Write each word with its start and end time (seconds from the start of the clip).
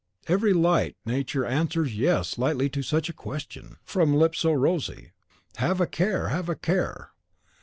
Every 0.27 0.51
light 0.51 0.95
nature 1.05 1.45
answers 1.45 1.95
"yes" 1.95 2.39
lightly 2.39 2.69
to 2.69 2.81
such 2.81 3.07
a 3.07 3.13
question 3.13 3.77
from 3.83 4.15
lips 4.15 4.39
so 4.39 4.51
rosy! 4.51 5.11
Have 5.57 5.79
a 5.79 5.85
care, 5.85 6.29
have 6.29 6.49
a 6.49 6.55
care! 6.55 7.11